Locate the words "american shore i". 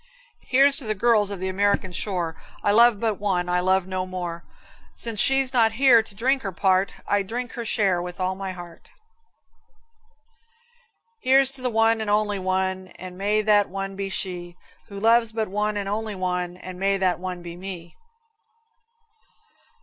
1.47-2.71